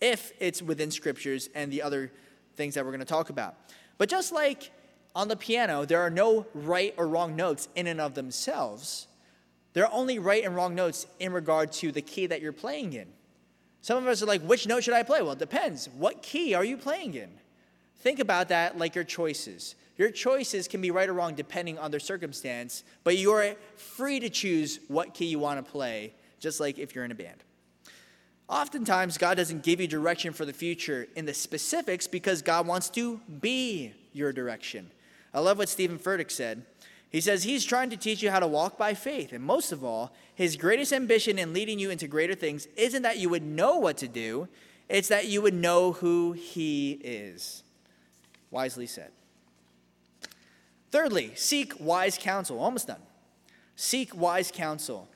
[0.00, 2.10] if it's within scriptures and the other
[2.56, 3.54] things that we're going to talk about.
[3.98, 4.72] But just like
[5.16, 9.06] on the piano, there are no right or wrong notes in and of themselves,
[9.72, 12.92] there are only right and wrong notes in regard to the key that you're playing
[12.92, 13.08] in.
[13.80, 15.22] Some of us are like, which note should I play?
[15.22, 15.88] Well, it depends.
[15.96, 17.30] What key are you playing in?
[18.00, 19.74] Think about that like your choices.
[19.96, 24.28] Your choices can be right or wrong depending on their circumstance, but you're free to
[24.28, 27.42] choose what key you want to play, just like if you're in a band.
[28.48, 32.90] Oftentimes, God doesn't give you direction for the future in the specifics because God wants
[32.90, 34.90] to be your direction.
[35.36, 36.64] I love what Steven Furtick said.
[37.10, 39.34] He says he's trying to teach you how to walk by faith.
[39.34, 43.18] And most of all, his greatest ambition in leading you into greater things isn't that
[43.18, 44.48] you would know what to do,
[44.88, 47.62] it's that you would know who he is.
[48.50, 49.10] Wisely said.
[50.90, 52.58] Thirdly, seek wise counsel.
[52.58, 53.02] Almost done.
[53.76, 55.06] Seek wise counsel.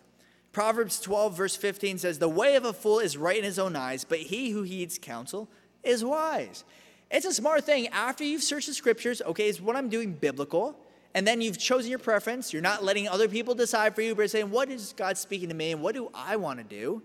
[0.53, 3.75] Proverbs 12, verse 15 says, The way of a fool is right in his own
[3.75, 5.49] eyes, but he who heeds counsel
[5.83, 6.65] is wise.
[7.11, 7.89] It's a smart thing.
[7.89, 10.79] After you've searched the scriptures, okay, is what I'm doing biblical?
[11.15, 12.53] and then you've chosen your preference.
[12.53, 15.55] You're not letting other people decide for you, but saying, What is God speaking to
[15.55, 17.03] me and what do I want to do?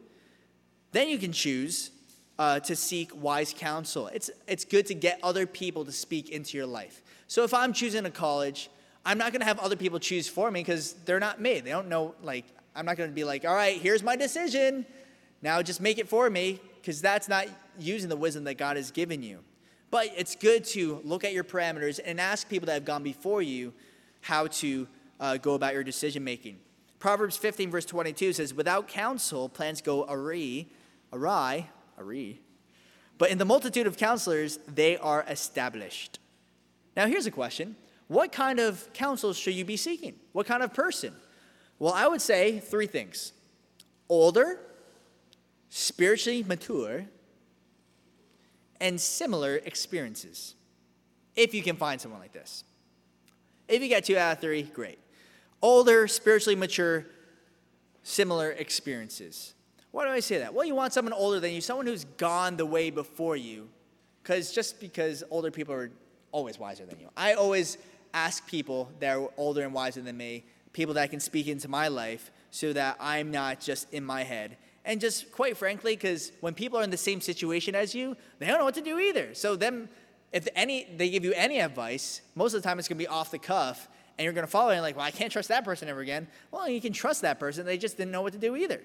[0.91, 1.91] Then you can choose
[2.37, 4.07] uh, to seek wise counsel.
[4.07, 7.01] It's, it's good to get other people to speak into your life.
[7.27, 8.69] So if I'm choosing a college,
[9.05, 11.59] I'm not going to have other people choose for me because they're not me.
[11.59, 14.85] They don't know, like, I'm not going to be like, All right, here's my decision.
[15.41, 17.47] Now just make it for me because that's not
[17.79, 19.39] using the wisdom that God has given you.
[19.95, 23.41] But it's good to look at your parameters and ask people that have gone before
[23.41, 23.71] you
[24.19, 24.89] how to
[25.21, 26.57] uh, go about your decision making.
[26.99, 30.65] Proverbs 15, verse 22 says, Without counsel, plans go awry,
[31.13, 32.39] awry, awry.
[33.17, 36.19] But in the multitude of counselors, they are established.
[36.97, 37.77] Now, here's a question
[38.09, 40.15] What kind of counsel should you be seeking?
[40.33, 41.13] What kind of person?
[41.79, 43.31] Well, I would say three things
[44.09, 44.59] older,
[45.69, 47.05] spiritually mature,
[48.85, 50.53] and similar experiences.
[51.35, 52.63] If you can find someone like this.
[53.67, 54.99] If you got two out of three, great.
[55.59, 57.07] Older, spiritually mature,
[58.03, 59.55] similar experiences.
[59.89, 60.53] Why do I say that?
[60.53, 63.69] Well, you want someone older than you, someone who's gone the way before you.
[64.21, 65.89] Because just because older people are
[66.31, 67.09] always wiser than you.
[67.17, 67.79] I always
[68.13, 70.43] ask people that are older and wiser than me,
[70.73, 74.57] people that can speak into my life so that I'm not just in my head.
[74.85, 78.45] And just quite frankly, because when people are in the same situation as you, they
[78.45, 79.33] don't know what to do either.
[79.33, 79.89] So them
[80.31, 83.07] if any they give you any advice, most of the time it's going to be
[83.07, 85.47] off the cuff, and you're going to follow it and like, well, I can't trust
[85.47, 86.27] that person ever again.
[86.51, 87.65] Well, you can trust that person.
[87.65, 88.81] They just didn't know what to do either.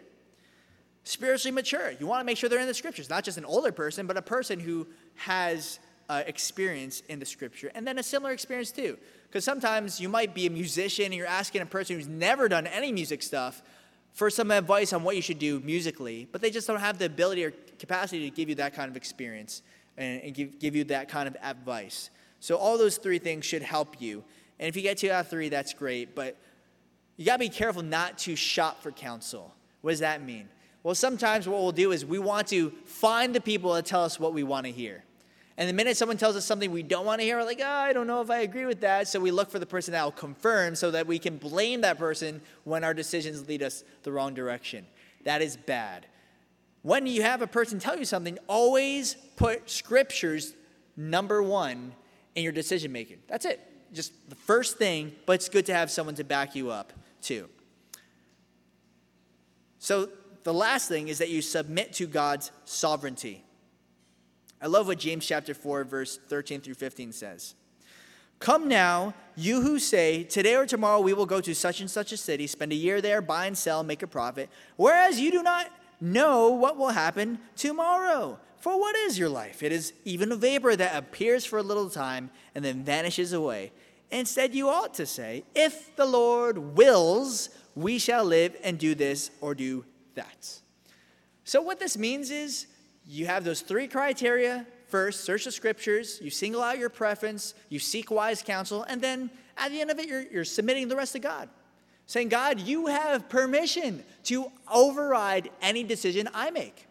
[1.03, 1.91] Spiritually mature.
[1.91, 4.17] You want to make sure they're in the scriptures, not just an older person, but
[4.17, 4.87] a person who
[5.17, 8.97] has uh, experience in the scripture, and then a similar experience too.
[9.29, 12.66] Because sometimes you might be a musician and you're asking a person who's never done
[12.66, 13.62] any music stuff
[14.13, 17.07] for some advice on what you should do musically, but they just don't have the
[17.07, 19.63] ability or capacity to give you that kind of experience
[19.97, 22.11] and, and give, give you that kind of advice.
[22.41, 24.25] So, all those three things should help you.
[24.59, 26.15] And if you get two out of three, that's great.
[26.15, 26.37] But
[27.17, 29.55] you got to be careful not to shop for counsel.
[29.83, 30.49] What does that mean?
[30.83, 34.19] Well, sometimes what we'll do is we want to find the people that tell us
[34.19, 35.05] what we want to hear.
[35.61, 37.69] And the minute someone tells us something we don't want to hear, we're like, oh,
[37.69, 39.07] I don't know if I agree with that.
[39.07, 41.99] So we look for the person that will confirm so that we can blame that
[41.99, 44.85] person when our decisions lead us the wrong direction.
[45.25, 46.07] That is bad
[46.83, 50.55] when you have a person tell you something, always put scriptures
[50.97, 51.93] number one
[52.35, 53.19] in your decision making.
[53.29, 53.61] That's it.
[53.93, 57.49] Just the first thing, but it's good to have someone to back you up too.
[59.79, 60.09] So
[60.43, 63.45] the last thing is that you submit to God's sovereignty.
[64.63, 67.55] I love what James chapter 4, verse 13 through 15 says.
[68.41, 72.13] Come now, you who say, Today or tomorrow we will go to such and such
[72.13, 75.43] a city, spend a year there, buy and sell, make a profit, whereas you do
[75.43, 78.39] not know what will happen tomorrow.
[78.59, 79.63] For what is your life?
[79.63, 83.73] It is even a vapor that appears for a little time and then vanishes away.
[84.11, 89.31] Instead, you ought to say, If the Lord wills, we shall live and do this
[89.41, 89.85] or do
[90.15, 90.61] that.
[91.45, 92.67] So, what this means is
[93.11, 94.67] you have those three criteria.
[94.87, 99.31] First, search the scriptures, you single out your preference, you seek wise counsel, and then
[99.57, 101.49] at the end of it, you're, you're submitting the rest to God.
[102.07, 106.87] Saying, God, you have permission to override any decision I make.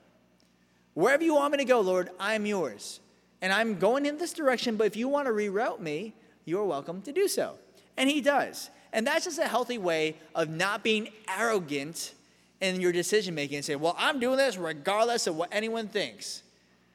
[0.93, 2.99] Wherever you want me to go, Lord, I'm yours.
[3.41, 6.13] And I'm going in this direction, but if you want to reroute me,
[6.45, 7.55] you're welcome to do so.
[7.97, 8.69] And he does.
[8.93, 12.13] And that's just a healthy way of not being arrogant
[12.61, 16.43] in your decision making and say, well, I'm doing this regardless of what anyone thinks.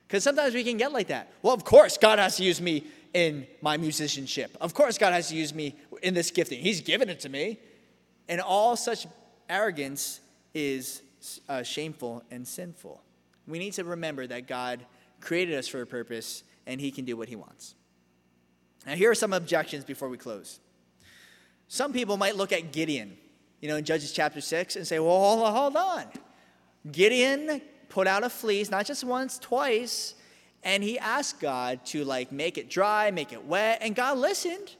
[0.06, 1.32] Because sometimes we can get like that.
[1.42, 2.84] Well, of course, God has to use me
[3.14, 4.56] in my musicianship.
[4.60, 6.60] Of course, God has to use me in this gifting.
[6.60, 7.58] He's given it to me.
[8.28, 9.06] And all such
[9.48, 10.20] arrogance
[10.52, 11.02] is
[11.48, 13.02] uh, shameful and sinful.
[13.46, 14.84] We need to remember that God
[15.20, 17.74] created us for a purpose and He can do what He wants.
[18.86, 20.60] Now, here are some objections before we close.
[21.68, 23.16] Some people might look at Gideon,
[23.64, 26.04] you know, in Judges chapter 6 and say, well, hold on.
[26.92, 30.16] Gideon put out a fleece, not just once, twice,
[30.62, 34.76] and he asked God to like make it dry, make it wet, and God listened.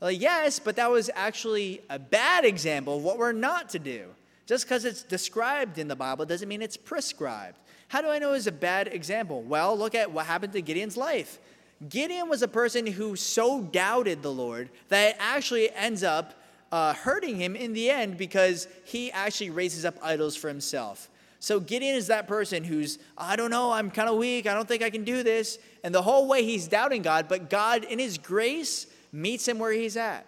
[0.00, 4.06] Like, yes, but that was actually a bad example of what we're not to do.
[4.46, 7.58] Just because it's described in the Bible doesn't mean it's prescribed.
[7.88, 9.42] How do I know it's a bad example?
[9.42, 11.40] Well, look at what happened to Gideon's life.
[11.88, 16.34] Gideon was a person who so doubted the Lord that it actually ends up
[16.72, 21.08] uh, hurting him in the end because he actually raises up idols for himself.
[21.40, 24.68] So Gideon is that person who's, I don't know, I'm kind of weak, I don't
[24.68, 25.58] think I can do this.
[25.82, 29.72] And the whole way he's doubting God, but God, in his grace, meets him where
[29.72, 30.26] he's at.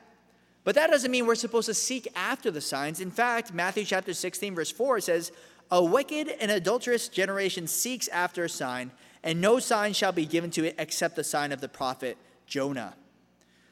[0.64, 3.00] But that doesn't mean we're supposed to seek after the signs.
[3.00, 5.32] In fact, Matthew chapter 16, verse 4 says,
[5.70, 8.90] A wicked and adulterous generation seeks after a sign
[9.22, 12.16] and no sign shall be given to it except the sign of the prophet
[12.46, 12.94] Jonah.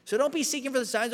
[0.05, 1.13] So don't be seeking for the signs.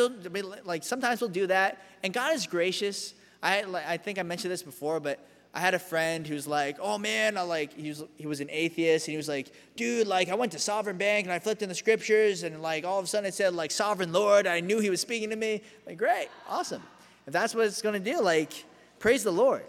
[0.66, 3.14] Like sometimes we'll do that, and God is gracious.
[3.44, 5.20] I I think I mentioned this before, but
[5.54, 8.50] I had a friend who's like, "Oh man, I like he was he was an
[8.52, 11.62] atheist, and he was like, dude, like I went to Sovereign Bank and I flipped
[11.62, 14.48] in the scriptures, and like all of a sudden it said like Sovereign Lord.
[14.48, 15.62] I knew he was speaking to me.
[15.86, 16.84] Like great, awesome.
[17.26, 18.66] If that's what it's going to do, like
[19.00, 19.66] praise the Lord.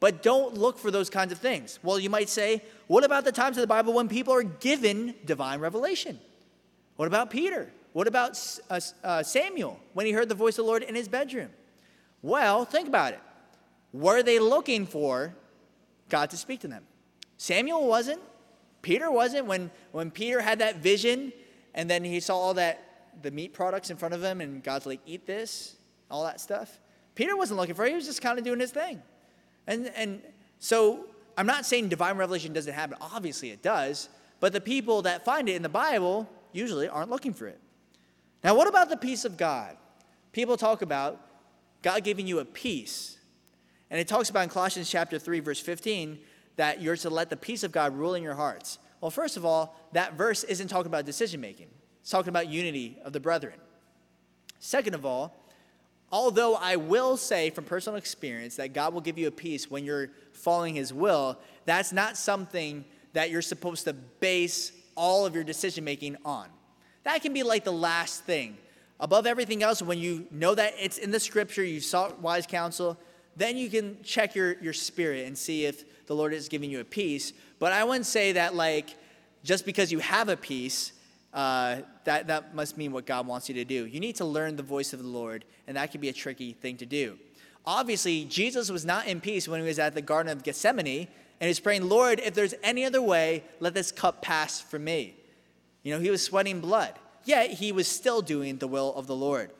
[0.00, 1.78] But don't look for those kinds of things.
[1.82, 5.14] Well, you might say, what about the times of the Bible when people are given
[5.24, 6.18] divine revelation?
[6.96, 7.70] What about Peter?
[7.92, 8.38] What about
[8.70, 11.50] uh, uh, Samuel when he heard the voice of the Lord in his bedroom?
[12.22, 13.20] Well, think about it.
[13.92, 15.34] Were they looking for
[16.08, 16.84] God to speak to them?
[17.36, 18.20] Samuel wasn't.
[18.80, 19.46] Peter wasn't.
[19.46, 21.32] When, when Peter had that vision
[21.74, 24.86] and then he saw all that, the meat products in front of him, and God's
[24.86, 25.76] like, eat this,
[26.10, 26.80] all that stuff.
[27.14, 27.90] Peter wasn't looking for it.
[27.90, 29.02] He was just kind of doing his thing.
[29.66, 30.22] And, and
[30.58, 32.96] so I'm not saying divine revelation doesn't happen.
[33.00, 34.08] Obviously, it does.
[34.40, 37.60] But the people that find it in the Bible usually aren't looking for it.
[38.42, 39.76] Now, what about the peace of God?
[40.32, 41.20] People talk about
[41.82, 43.18] God giving you a peace.
[43.90, 46.18] And it talks about in Colossians chapter 3, verse 15,
[46.56, 48.78] that you're to let the peace of God rule in your hearts.
[49.00, 51.68] Well, first of all, that verse isn't talking about decision making,
[52.00, 53.54] it's talking about unity of the brethren.
[54.58, 55.42] Second of all,
[56.12, 59.82] Although I will say from personal experience that God will give you a peace when
[59.82, 62.84] you're following His will, that's not something
[63.14, 66.48] that you're supposed to base all of your decision making on.
[67.04, 68.56] That can be like the last thing.
[69.00, 72.96] Above everything else, when you know that it's in the scripture, you sought wise counsel,
[73.36, 76.80] then you can check your, your spirit and see if the Lord is giving you
[76.80, 77.32] a peace.
[77.58, 78.96] But I wouldn't say that, like,
[79.42, 80.92] just because you have a peace,
[81.32, 83.86] uh, that, that must mean what God wants you to do.
[83.86, 86.52] You need to learn the voice of the Lord, and that can be a tricky
[86.52, 87.18] thing to do.
[87.64, 91.08] Obviously, Jesus was not in peace when he was at the Garden of Gethsemane,
[91.40, 95.16] and he's praying, Lord, if there's any other way, let this cup pass from me.
[95.82, 99.16] You know, he was sweating blood, yet he was still doing the will of the
[99.16, 99.50] Lord.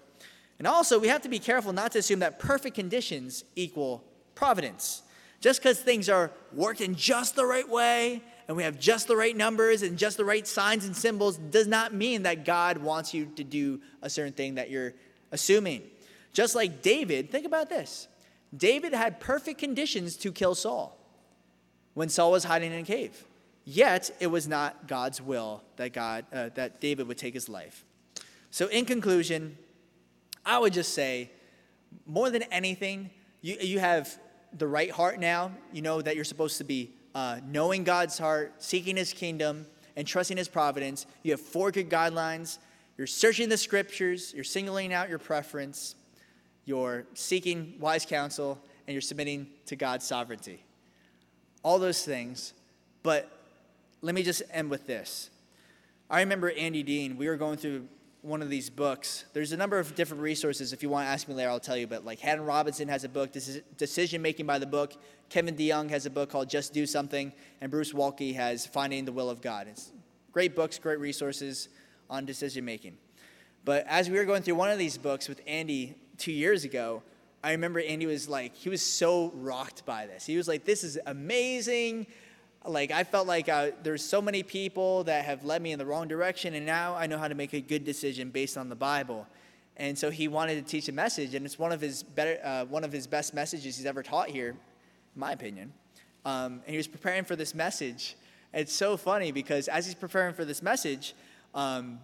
[0.58, 4.04] And also, we have to be careful not to assume that perfect conditions equal
[4.34, 5.02] providence.
[5.40, 9.16] Just because things are worked in just the right way and we have just the
[9.16, 13.12] right numbers and just the right signs and symbols does not mean that God wants
[13.12, 14.94] you to do a certain thing that you're
[15.32, 15.82] assuming.
[16.32, 18.06] Just like David, think about this
[18.56, 20.96] David had perfect conditions to kill Saul
[21.94, 23.24] when Saul was hiding in a cave.
[23.64, 27.84] Yet it was not God's will that God uh, that David would take his life.
[28.50, 29.56] So in conclusion,
[30.44, 31.30] I would just say
[32.06, 33.10] more than anything,
[33.40, 34.18] you, you have
[34.52, 35.52] the right heart now.
[35.72, 40.06] You know that you're supposed to be uh, knowing God's heart, seeking His kingdom, and
[40.06, 41.06] trusting His providence.
[41.22, 42.58] You have four good guidelines.
[42.98, 45.94] You're searching the scriptures, you're singling out your preference,
[46.66, 50.62] you're seeking wise counsel, and you're submitting to God's sovereignty.
[51.62, 52.52] All those things.
[53.02, 53.30] But
[54.02, 55.30] let me just end with this.
[56.10, 57.86] I remember Andy Dean, we were going through
[58.20, 59.24] one of these books.
[59.32, 60.72] There's a number of different resources.
[60.72, 61.86] If you want to ask me later, I'll tell you.
[61.86, 64.94] But like Haddon Robinson has a book, this is Decision Making by the Book.
[65.28, 69.12] Kevin DeYoung has a book called Just Do Something, and Bruce Waltke has Finding the
[69.12, 69.66] Will of God.
[69.68, 69.92] It's
[70.32, 71.68] great books, great resources
[72.10, 72.96] on decision making.
[73.64, 77.02] But as we were going through one of these books with Andy two years ago,
[77.44, 80.26] I remember Andy was like, he was so rocked by this.
[80.26, 82.06] He was like, this is amazing
[82.64, 85.86] like I felt like uh, there's so many people that have led me in the
[85.86, 88.76] wrong direction, and now I know how to make a good decision based on the
[88.76, 89.26] Bible.
[89.76, 92.64] And so he wanted to teach a message, and it's one of his better, uh,
[92.66, 94.56] one of his best messages he's ever taught here, in
[95.16, 95.72] my opinion.
[96.24, 98.16] Um, and he was preparing for this message.
[98.52, 101.14] it's so funny because as he's preparing for this message
[101.54, 101.98] um,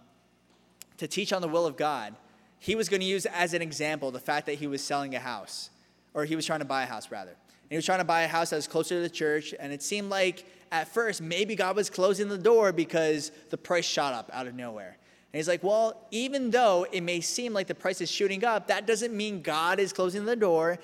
[0.97, 2.15] to teach on the will of God,
[2.57, 5.19] he was going to use as an example the fact that he was selling a
[5.19, 5.69] house,
[6.13, 7.35] or he was trying to buy a house rather
[7.69, 9.53] he was trying to buy a house that was closer to the church.
[9.59, 13.85] And it seemed like at first maybe God was closing the door because the price
[13.85, 14.97] shot up out of nowhere.
[15.31, 18.67] And he's like, well, even though it may seem like the price is shooting up,
[18.67, 20.79] that doesn't mean God is closing the door.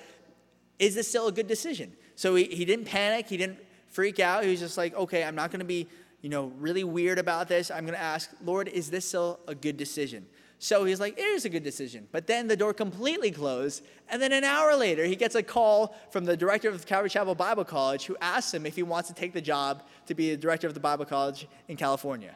[0.78, 1.92] Is this still a good decision?
[2.14, 3.28] So he, he didn't panic.
[3.28, 3.58] He didn't
[3.88, 4.44] freak out.
[4.44, 5.88] He was just like, okay, I'm not going to be,
[6.20, 7.72] you know, really weird about this.
[7.72, 10.26] I'm going to ask, Lord, is this still a good decision?
[10.58, 12.08] So he's like, it is a good decision.
[12.12, 13.84] But then the door completely closed.
[14.08, 17.34] And then an hour later, he gets a call from the director of Calvary Chapel
[17.34, 20.36] Bible College who asks him if he wants to take the job to be the
[20.36, 22.34] director of the Bible College in California.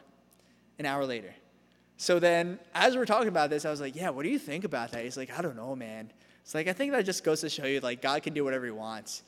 [0.77, 1.33] An hour later.
[1.97, 4.63] So then, as we're talking about this, I was like, yeah, what do you think
[4.63, 5.03] about that?
[5.03, 6.11] He's like, I don't know, man.
[6.43, 8.65] It's like, I think that just goes to show you, like, God can do whatever
[8.65, 9.23] he wants.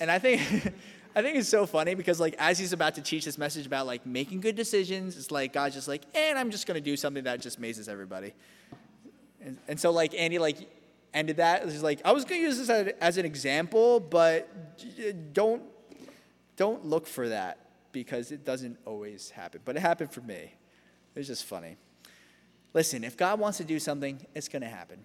[0.00, 0.72] And I think.
[1.14, 3.86] I think it's so funny because like as he's about to teach this message about
[3.86, 7.24] like making good decisions, it's like God's just like, and I'm just gonna do something
[7.24, 8.32] that just amazes everybody.
[9.44, 10.56] And, and so like Andy like
[11.12, 11.64] ended that.
[11.64, 14.48] He's like, I was gonna use this as, as an example, but
[15.34, 15.62] don't
[16.56, 17.58] don't look for that
[17.92, 19.60] because it doesn't always happen.
[19.64, 20.54] But it happened for me.
[21.14, 21.76] It's just funny.
[22.72, 25.04] Listen, if God wants to do something, it's gonna happen.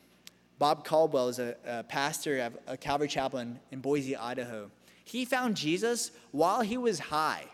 [0.57, 4.71] Bob Caldwell is a, a pastor of a Calvary Chapel in Boise, Idaho.
[5.07, 7.45] He found Jesus while he was high,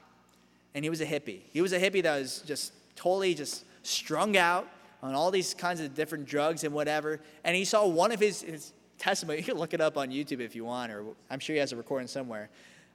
[0.73, 1.41] and he was a hippie.
[1.51, 4.67] He was a hippie that was just totally just strung out
[5.03, 7.19] on all these kinds of different drugs and whatever.
[7.43, 9.37] And he saw one of his, his testimony.
[9.41, 11.71] You can look it up on YouTube if you want, or I'm sure he has
[11.71, 12.49] a recording somewhere.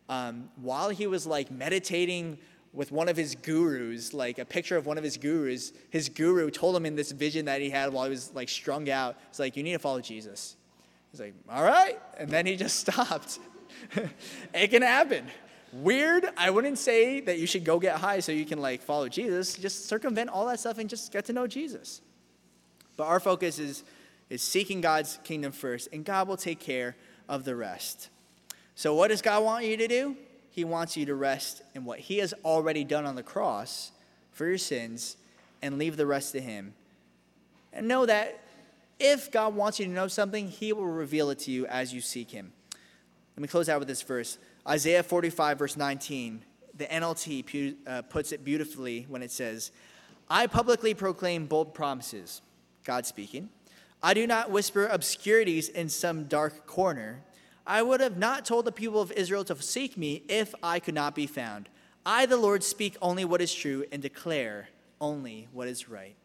[0.08, 2.36] Um, while he was like meditating
[2.72, 6.50] with one of his gurus, like a picture of one of his gurus, his guru
[6.50, 9.38] told him in this vision that he had while he was like strung out, it's
[9.38, 10.56] like, you need to follow Jesus.
[11.12, 12.00] He's like, all right.
[12.18, 13.38] And then he just stopped.
[14.54, 15.26] it can happen.
[15.72, 16.26] Weird.
[16.36, 19.54] I wouldn't say that you should go get high so you can like follow Jesus.
[19.54, 22.00] Just circumvent all that stuff and just get to know Jesus.
[22.96, 23.84] But our focus is
[24.30, 26.96] is seeking God's kingdom first, and God will take care
[27.28, 28.10] of the rest.
[28.74, 30.16] So, what does God want you to do?
[30.50, 33.92] He wants you to rest in what He has already done on the cross
[34.32, 35.16] for your sins
[35.62, 36.74] and leave the rest to Him.
[37.72, 38.40] And know that
[38.98, 42.00] if God wants you to know something, He will reveal it to you as you
[42.00, 42.52] seek Him.
[43.38, 44.36] Let me close out with this verse
[44.66, 46.42] Isaiah 45, verse 19.
[46.74, 49.70] The NLT uh, puts it beautifully when it says,
[50.28, 52.42] I publicly proclaim bold promises,
[52.84, 53.48] God speaking.
[54.02, 57.22] I do not whisper obscurities in some dark corner.
[57.64, 60.96] I would have not told the people of Israel to seek me if I could
[60.96, 61.68] not be found.
[62.04, 64.68] I, the Lord, speak only what is true and declare
[65.00, 66.16] only what is right.